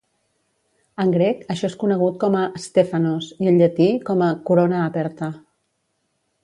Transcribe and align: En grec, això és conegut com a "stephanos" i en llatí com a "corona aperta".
En 1.03 1.11
grec, 1.15 1.43
això 1.55 1.67
és 1.69 1.75
conegut 1.83 2.17
com 2.25 2.39
a 2.39 2.47
"stephanos" 2.65 3.29
i 3.45 3.53
en 3.53 3.61
llatí 3.63 3.91
com 4.09 4.27
a 4.31 4.35
"corona 4.51 4.85
aperta". 4.87 5.35